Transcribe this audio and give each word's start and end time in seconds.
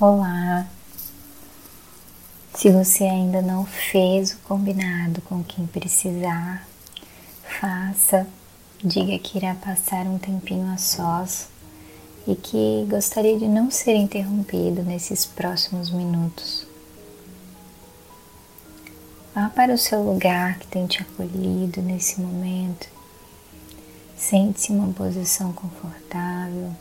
Olá! 0.00 0.64
Se 2.54 2.70
você 2.70 3.02
ainda 3.02 3.42
não 3.42 3.66
fez 3.66 4.30
o 4.30 4.38
combinado 4.46 5.20
com 5.22 5.42
quem 5.42 5.66
precisar, 5.66 6.64
faça. 7.60 8.24
Diga 8.78 9.18
que 9.18 9.38
irá 9.38 9.56
passar 9.56 10.06
um 10.06 10.16
tempinho 10.16 10.72
a 10.72 10.76
sós 10.76 11.48
e 12.28 12.36
que 12.36 12.86
gostaria 12.88 13.36
de 13.40 13.48
não 13.48 13.72
ser 13.72 13.96
interrompido 13.96 14.84
nesses 14.84 15.26
próximos 15.26 15.90
minutos. 15.90 16.64
Vá 19.34 19.48
para 19.48 19.74
o 19.74 19.78
seu 19.78 20.00
lugar 20.00 20.60
que 20.60 20.68
tem 20.68 20.86
te 20.86 21.02
acolhido 21.02 21.82
nesse 21.82 22.20
momento. 22.20 22.86
Sente-se 24.16 24.72
em 24.72 24.78
uma 24.78 24.92
posição 24.92 25.52
confortável. 25.52 26.72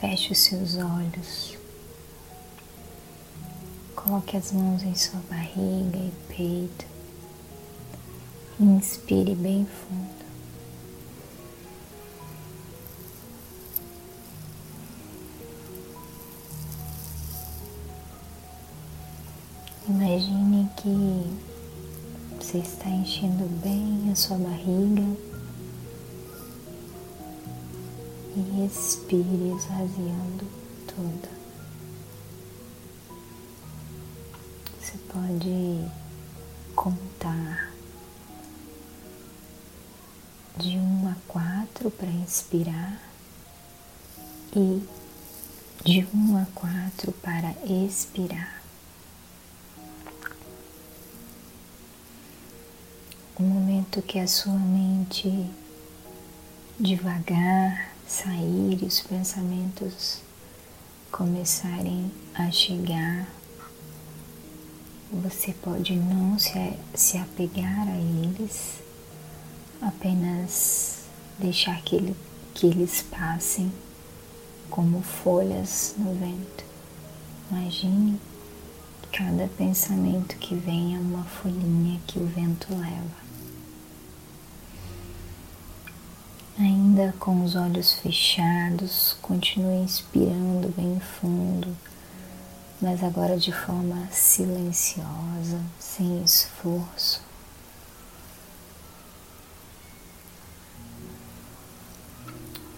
Feche 0.00 0.32
os 0.32 0.40
seus 0.40 0.74
olhos. 0.74 1.65
Coloque 4.06 4.36
as 4.36 4.52
mãos 4.52 4.84
em 4.84 4.94
sua 4.94 5.18
barriga 5.28 5.98
e 5.98 6.12
peito. 6.28 6.86
Inspire 8.60 9.34
bem 9.34 9.66
fundo. 9.66 10.24
Imagine 19.88 20.70
que 20.76 21.36
você 22.38 22.58
está 22.58 22.88
enchendo 22.88 23.48
bem 23.60 24.08
a 24.12 24.14
sua 24.14 24.38
barriga 24.38 25.02
e 28.36 28.60
respire 28.62 29.52
esvaziando 29.56 30.46
toda. 30.86 31.45
Pode 35.16 35.88
contar 36.74 37.72
de 40.58 40.76
um 40.76 41.08
a 41.08 41.16
quatro 41.26 41.90
para 41.90 42.10
inspirar 42.10 43.00
e 44.54 44.82
de 45.82 46.06
um 46.14 46.36
a 46.36 46.44
quatro 46.54 47.12
para 47.12 47.54
expirar. 47.64 48.62
O 53.38 53.42
momento 53.42 54.02
que 54.02 54.18
a 54.18 54.26
sua 54.26 54.52
mente 54.52 55.50
devagar 56.78 57.94
sair 58.06 58.82
e 58.82 58.84
os 58.84 59.00
pensamentos 59.00 60.20
começarem 61.10 62.12
a 62.34 62.50
chegar 62.50 63.26
você 65.16 65.52
pode 65.52 65.94
não 65.94 66.38
se, 66.38 66.72
se 66.94 67.18
apegar 67.18 67.88
a 67.88 67.96
eles, 67.96 68.80
apenas 69.80 71.04
deixar 71.38 71.80
que, 71.82 71.96
ele, 71.96 72.16
que 72.54 72.66
eles 72.66 73.02
passem 73.02 73.70
como 74.70 75.02
folhas 75.02 75.94
no 75.98 76.14
vento. 76.14 76.64
Imagine 77.50 78.20
cada 79.12 79.48
pensamento 79.48 80.36
que 80.36 80.54
vem 80.54 80.94
é 80.96 80.98
uma 80.98 81.24
folhinha 81.24 82.00
que 82.06 82.18
o 82.18 82.26
vento 82.26 82.68
leva. 82.70 83.26
Ainda 86.58 87.14
com 87.18 87.44
os 87.44 87.54
olhos 87.54 87.94
fechados, 87.94 89.16
continue 89.20 89.84
inspirando 89.84 90.72
bem 90.74 90.98
fundo 91.00 91.76
mas 92.80 93.02
agora 93.02 93.36
de 93.36 93.52
forma 93.52 94.08
silenciosa, 94.12 95.60
sem 95.78 96.22
esforço. 96.22 97.24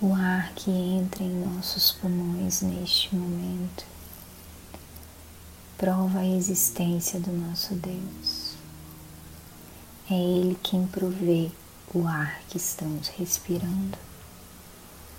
O 0.00 0.14
ar 0.14 0.52
que 0.54 0.70
entra 0.70 1.24
em 1.24 1.44
nossos 1.44 1.90
pulmões 1.90 2.62
neste 2.62 3.14
momento 3.14 3.84
prova 5.76 6.20
a 6.20 6.26
existência 6.26 7.18
do 7.18 7.32
nosso 7.32 7.74
Deus. 7.74 8.54
É 10.08 10.14
Ele 10.14 10.56
quem 10.62 10.86
provê 10.86 11.50
o 11.92 12.06
ar 12.06 12.40
que 12.48 12.56
estamos 12.56 13.08
respirando. 13.08 13.98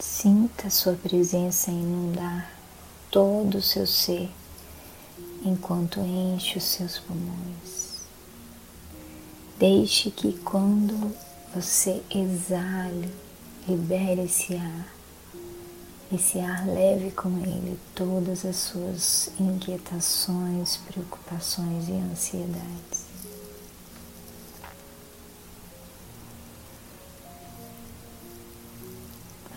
Sinta 0.00 0.68
Sua 0.70 0.94
presença 0.94 1.70
inundar 1.70 2.50
todo 3.10 3.58
o 3.58 3.62
seu 3.62 3.86
ser 3.86 4.28
enquanto 5.44 6.00
enche 6.00 6.58
os 6.58 6.64
seus 6.64 6.98
pulmões. 6.98 8.02
Deixe 9.58 10.10
que 10.10 10.32
quando 10.38 11.14
você 11.54 12.02
exale, 12.10 13.10
libere 13.68 14.22
esse 14.22 14.56
ar. 14.56 14.94
Esse 16.12 16.38
ar 16.38 16.66
leve 16.66 17.10
com 17.10 17.28
ele 17.38 17.78
todas 17.94 18.44
as 18.44 18.56
suas 18.56 19.30
inquietações, 19.38 20.76
preocupações 20.76 21.88
e 21.88 21.92
ansiedades. 21.92 23.04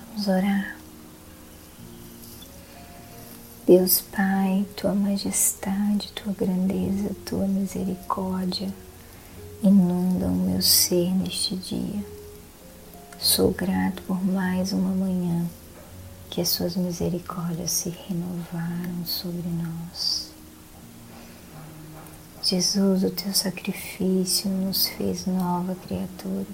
Vamos 0.09 0.27
orar. 0.27 0.76
Deus 3.67 3.99
Pai, 3.99 4.65
Tua 4.77 4.95
majestade, 4.95 6.13
Tua 6.13 6.31
grandeza, 6.31 7.13
Tua 7.25 7.45
misericórdia 7.45 8.73
inundam 9.61 10.31
o 10.31 10.49
meu 10.49 10.61
ser 10.61 11.13
neste 11.13 11.57
dia. 11.57 12.01
Sou 13.19 13.51
grato 13.51 14.01
por 14.03 14.23
mais 14.23 14.71
uma 14.71 14.95
manhã 14.95 15.45
que 16.29 16.39
as 16.39 16.47
Suas 16.47 16.77
misericórdias 16.77 17.71
se 17.71 17.89
renovaram 18.07 19.03
sobre 19.03 19.49
nós. 19.49 20.31
Jesus, 22.41 23.03
o 23.03 23.09
Teu 23.09 23.33
sacrifício 23.33 24.49
nos 24.49 24.87
fez 24.87 25.25
nova 25.25 25.75
criatura. 25.75 26.47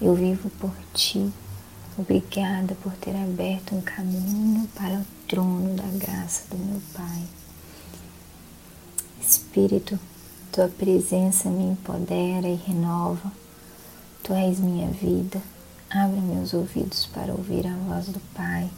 Eu 0.00 0.14
vivo 0.14 0.48
por 0.58 0.72
Ti 0.94 1.30
Obrigada 1.98 2.76
por 2.76 2.92
ter 2.92 3.16
aberto 3.16 3.74
um 3.74 3.80
caminho 3.80 4.68
para 4.68 5.00
o 5.00 5.17
graça 6.28 6.44
do 6.50 6.58
meu 6.58 6.82
Pai. 6.92 7.22
Espírito, 9.18 9.98
tua 10.52 10.68
presença 10.68 11.48
me 11.48 11.70
empodera 11.70 12.46
e 12.46 12.54
renova. 12.54 13.32
Tu 14.22 14.34
és 14.34 14.60
minha 14.60 14.90
vida. 14.90 15.40
Abre 15.88 16.20
meus 16.20 16.52
ouvidos 16.52 17.06
para 17.06 17.32
ouvir 17.32 17.66
a 17.66 17.74
voz 17.74 18.08
do 18.08 18.20
Pai. 18.34 18.68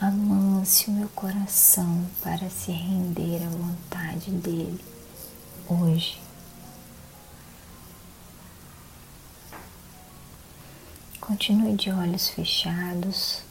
Amance 0.00 0.90
o 0.90 0.94
meu 0.94 1.08
coração 1.10 2.04
para 2.22 2.50
se 2.50 2.72
render 2.72 3.40
à 3.44 3.50
vontade 3.50 4.32
dele 4.32 4.84
hoje. 5.68 6.20
Continue 11.20 11.76
de 11.76 11.90
olhos 11.92 12.28
fechados, 12.30 13.44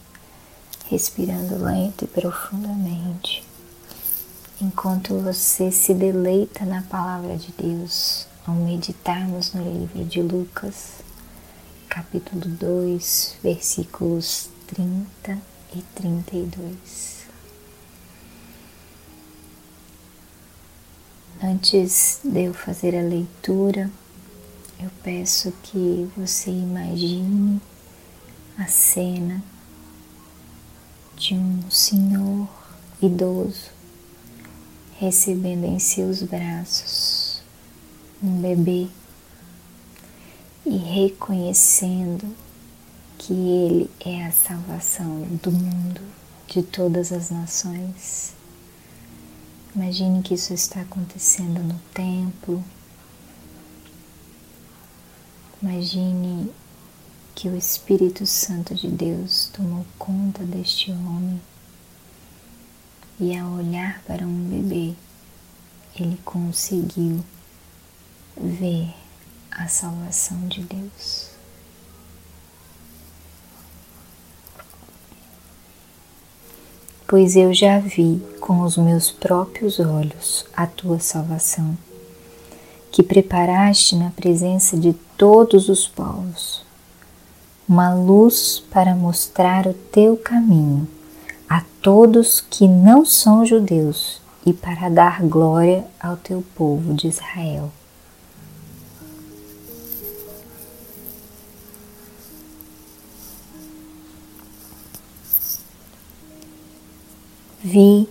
respirando 0.89 1.63
lento 1.63 2.03
e 2.03 2.07
profundamente, 2.07 3.43
enquanto 4.59 5.19
você 5.19 5.71
se 5.71 5.93
deleita 5.93 6.65
na 6.65 6.81
palavra 6.81 7.37
de 7.37 7.51
Deus 7.51 8.25
ao 8.45 8.55
meditarmos 8.55 9.53
no 9.53 9.63
livro 9.63 10.03
de 10.03 10.19
Lucas, 10.19 10.93
capítulo 11.87 12.41
2, 12.41 13.35
versículos 13.43 14.49
30 14.65 15.37
e 15.75 15.81
32. 15.93 17.19
Antes 21.41 22.19
de 22.23 22.45
eu 22.45 22.53
fazer 22.53 22.97
a 22.97 23.01
leitura, 23.01 23.91
eu 24.79 24.89
peço 25.03 25.53
que 25.61 26.09
você 26.17 26.49
imagine 26.49 27.61
a 28.57 28.65
cena 28.65 29.43
de 31.19 31.35
um 31.35 31.69
senhor 31.69 32.47
idoso 33.01 33.69
recebendo 34.97 35.65
em 35.65 35.77
seus 35.77 36.23
braços 36.23 37.41
um 38.23 38.41
bebê 38.41 38.87
e 40.65 40.77
reconhecendo 40.77 42.25
que 43.17 43.33
ele 43.33 43.91
é 43.99 44.25
a 44.25 44.31
salvação 44.31 45.23
do 45.43 45.51
mundo, 45.51 46.01
de 46.47 46.63
todas 46.63 47.11
as 47.11 47.29
nações. 47.29 48.33
Imagine 49.75 50.23
que 50.23 50.33
isso 50.33 50.53
está 50.53 50.81
acontecendo 50.81 51.61
no 51.61 51.79
templo, 51.93 52.63
Imagine 55.61 56.49
que 57.39 57.47
o 57.47 57.55
Espírito 57.55 58.25
Santo 58.25 58.75
de 58.75 58.89
Deus 58.89 59.49
tomou 59.53 59.85
conta 59.97 60.43
deste 60.43 60.91
homem 60.91 61.39
e 63.17 63.33
ao 63.37 63.51
olhar 63.51 64.03
para 64.03 64.25
um 64.25 64.49
bebê, 64.49 64.93
ele 65.97 66.19
conseguiu 66.25 67.23
ver 68.35 68.93
a 69.49 69.69
salvação 69.69 70.49
de 70.49 70.63
Deus. 70.63 71.29
Pois 77.07 77.37
eu 77.37 77.53
já 77.53 77.79
vi 77.79 78.21
com 78.41 78.63
os 78.63 78.75
meus 78.75 79.11
próprios 79.11 79.79
olhos 79.79 80.45
a 80.53 80.67
tua 80.67 80.99
salvação, 80.99 81.77
que 82.91 83.01
preparaste 83.01 83.95
na 83.95 84.09
presença 84.09 84.75
de 84.75 84.91
todos 85.17 85.69
os 85.69 85.87
povos, 85.87 86.18
uma 87.69 87.93
luz 87.93 88.63
para 88.71 88.95
mostrar 88.95 89.67
o 89.67 89.75
teu 89.75 90.17
caminho 90.17 90.87
a 91.47 91.63
todos 91.83 92.41
que 92.41 92.67
não 92.67 93.05
são 93.05 93.45
judeus 93.45 94.19
e 94.43 94.51
para 94.51 94.89
dar 94.89 95.21
glória 95.21 95.85
ao 95.99 96.17
teu 96.17 96.43
povo 96.55 96.95
de 96.95 97.07
Israel. 97.07 97.71
Vi 107.61 108.09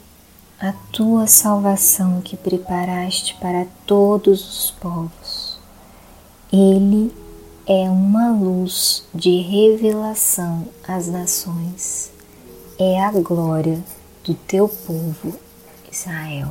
a 0.60 0.72
tua 0.92 1.26
salvação 1.26 2.20
que 2.20 2.36
preparaste 2.36 3.34
para 3.40 3.66
todos 3.84 4.40
os 4.40 4.70
povos. 4.70 5.58
Ele 6.52 7.12
é 7.70 7.90
uma 7.90 8.30
luz 8.32 9.04
de 9.14 9.42
revelação 9.42 10.66
às 10.86 11.06
nações 11.06 12.10
é 12.78 12.98
a 13.04 13.12
glória 13.12 13.84
do 14.24 14.32
teu 14.32 14.66
povo 14.66 15.38
Israel. 15.92 16.48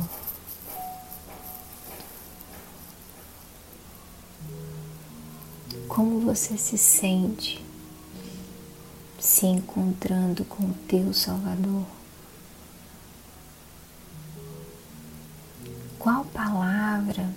Como 5.87 6.19
você 6.19 6.55
se 6.55 6.77
sente 6.77 7.65
se 9.17 9.47
encontrando 9.47 10.45
com 10.45 10.65
o 10.65 10.75
teu 10.87 11.11
Salvador? 11.15 11.83
Qual 15.97 16.23
palavra 16.25 17.27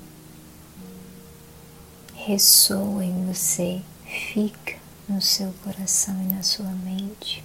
ressoa 2.27 3.05
em 3.05 3.27
você, 3.27 3.81
fica 4.05 4.75
no 5.09 5.21
seu 5.21 5.53
coração 5.65 6.15
e 6.23 6.35
na 6.35 6.43
sua 6.43 6.71
mente? 6.85 7.43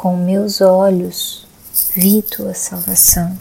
com 0.00 0.16
meus 0.16 0.62
olhos 0.62 1.46
vi 1.94 2.22
tua 2.22 2.54
salvação 2.54 3.36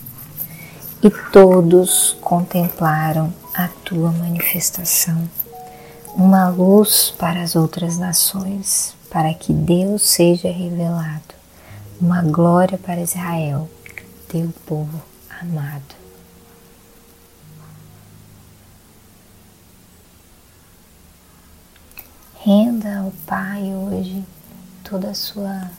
e 1.02 1.10
todos 1.32 2.18
contemplaram 2.20 3.34
a 3.54 3.70
tua 3.86 4.12
manifestação, 4.12 5.30
uma 6.14 6.50
luz 6.50 7.14
para 7.18 7.42
as 7.42 7.56
outras 7.56 7.98
nações, 7.98 8.94
para 9.10 9.34
que 9.34 9.54
Deus 9.54 10.02
seja 10.02 10.52
revelado, 10.52 11.34
uma 12.02 12.22
glória 12.24 12.78
para 12.78 13.00
Israel, 13.00 13.70
teu 14.30 14.54
povo 14.68 15.02
amado. 15.42 15.96
Renda 22.36 23.00
ao 23.00 23.12
Pai 23.26 23.64
hoje 23.74 24.24
toda 24.84 25.10
a 25.10 25.16
sua 25.16 25.72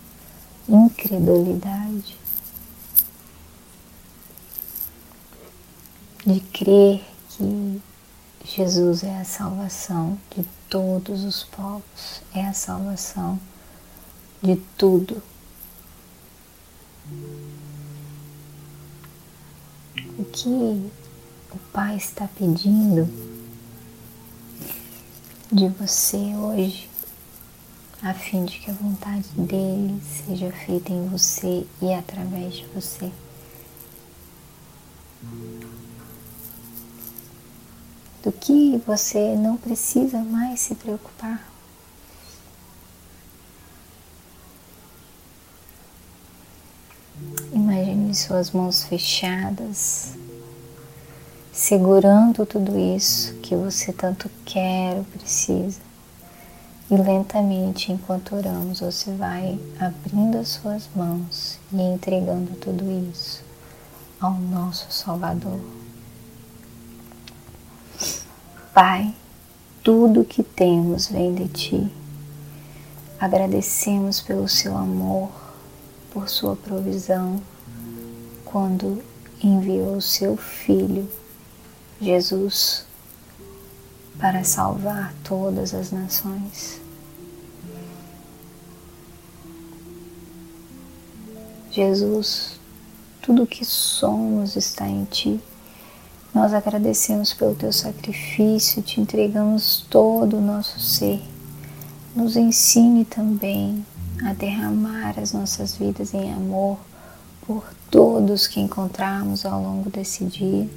incredulidade, 0.69 2.19
de 6.27 6.41
crer 6.53 7.05
que 7.29 7.81
Jesus 8.45 9.05
é 9.05 9.21
a 9.21 9.25
salvação 9.25 10.19
de 10.37 10.45
todos 10.69 11.23
os 11.23 11.45
povos, 11.45 12.21
é 12.35 12.45
a 12.47 12.53
salvação 12.53 13.39
de 14.43 14.57
tudo. 14.77 15.23
O 20.19 20.25
que 20.25 20.91
o 21.53 21.59
Pai 21.73 21.97
está 21.97 22.29
pedindo 22.37 23.09
de 25.53 25.69
você 25.69 26.17
hoje 26.37 26.91
a 28.03 28.15
fim 28.15 28.47
de 28.47 28.59
que 28.59 28.71
a 28.71 28.75
vontade 28.75 29.29
dele 29.37 30.01
seja 30.03 30.51
feita 30.51 30.91
em 30.91 31.07
você 31.09 31.67
e 31.83 31.93
através 31.93 32.55
de 32.55 32.67
você. 32.69 33.13
Do 38.23 38.33
que 38.33 38.79
você 38.87 39.37
não 39.37 39.57
precisa 39.57 40.19
mais 40.19 40.61
se 40.61 40.75
preocupar. 40.75 41.47
Imagine 47.53 48.10
suas 48.21 48.51
mãos 48.51 48.85
fechadas, 48.85 50.15
segurando 51.53 52.47
tudo 52.47 52.79
isso 52.79 53.35
que 53.37 53.57
você 53.57 53.93
tanto 53.93 54.31
quer 54.45 54.97
ou 54.97 55.05
precisa. 55.05 55.81
E 56.91 56.97
lentamente, 56.97 57.93
enquanto 57.93 58.35
oramos, 58.35 58.81
você 58.81 59.13
vai 59.13 59.59
abrindo 59.79 60.39
as 60.39 60.49
suas 60.49 60.89
mãos 60.95 61.59
e 61.73 61.81
entregando 61.81 62.53
tudo 62.57 62.85
isso 63.11 63.43
ao 64.21 64.33
nosso 64.35 64.91
Salvador. 64.91 65.61
Pai, 68.75 69.15
tudo 69.83 70.25
que 70.25 70.43
temos 70.43 71.07
vem 71.07 71.35
de 71.35 71.49
Ti. 71.49 71.93
Agradecemos 73.19 74.21
pelo 74.21 74.49
Seu 74.49 74.77
amor, 74.77 75.31
por 76.13 76.29
Sua 76.29 76.57
provisão, 76.57 77.41
quando 78.51 79.01
enviou 79.43 80.01
Seu 80.01 80.37
Filho, 80.37 81.09
Jesus, 82.01 82.85
para 84.19 84.43
salvar 84.43 85.15
todas 85.23 85.73
as 85.73 85.93
nações. 85.93 86.81
Jesus, 91.71 92.59
tudo 93.23 93.47
que 93.47 93.65
somos 93.65 94.57
está 94.57 94.89
em 94.89 95.05
Ti. 95.05 95.41
Nós 96.35 96.53
agradecemos 96.53 97.33
pelo 97.33 97.55
Teu 97.55 97.73
sacrifício, 97.73 98.83
te 98.83 99.01
entregamos 99.01 99.87
todo 99.89 100.37
o 100.37 100.41
nosso 100.41 100.81
ser. 100.81 101.23
Nos 102.17 102.37
ensine 102.37 103.05
também 103.05 103.87
a 104.25 104.33
derramar 104.33 105.19
as 105.21 105.33
nossas 105.33 105.77
vidas 105.77 106.13
em 106.13 106.33
amor 106.33 106.77
por 107.47 107.65
todos 107.91 108.47
que 108.47 108.61
encontrarmos 108.61 109.45
ao 109.45 109.63
longo 109.63 109.91
desse 109.91 110.25
dia. 110.25 110.69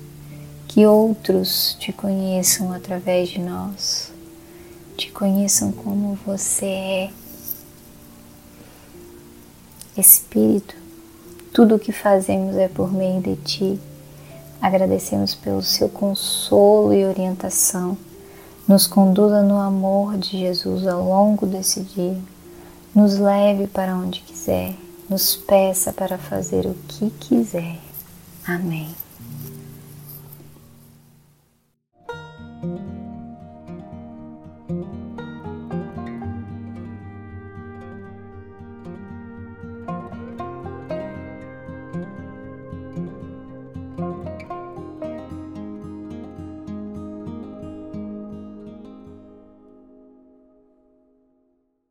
Que 0.68 0.86
outros 0.86 1.76
te 1.80 1.94
conheçam 1.94 2.74
através 2.74 3.30
de 3.30 3.40
nós, 3.40 4.12
te 4.98 5.12
conheçam 5.12 5.72
como 5.72 6.18
você 6.26 6.66
é. 6.66 7.12
Espírito, 9.96 10.76
tudo 11.54 11.76
o 11.76 11.80
que 11.80 11.92
fazemos 11.92 12.56
é 12.56 12.68
por 12.68 12.92
meio 12.92 13.22
de 13.22 13.36
Ti. 13.36 13.80
Agradecemos 14.60 15.36
pelo 15.36 15.62
Seu 15.62 15.88
consolo 15.88 16.92
e 16.92 17.06
orientação. 17.06 17.96
Nos 18.68 18.88
conduza 18.88 19.44
no 19.44 19.58
amor 19.60 20.18
de 20.18 20.40
Jesus 20.40 20.88
ao 20.88 21.08
longo 21.08 21.46
desse 21.46 21.82
dia. 21.82 22.18
Nos 22.96 23.20
leve 23.20 23.68
para 23.68 23.96
onde 23.96 24.22
quiser. 24.22 24.74
Nos 25.14 25.36
peça 25.36 25.94
para 25.94 26.18
fazer 26.18 26.66
o 26.66 26.74
que 26.88 27.12
quiser. 27.12 27.78
Amém. 28.48 28.96